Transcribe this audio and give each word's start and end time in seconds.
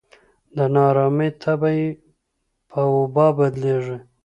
د 0.55 0.57
نا 0.73 0.83
ارامۍ 0.91 1.29
تبه 1.41 1.69
یې 1.77 1.87
په 2.69 2.79
وبا 2.95 3.27
بدلېږي. 3.37 3.97